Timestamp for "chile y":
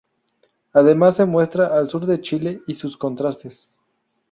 2.21-2.73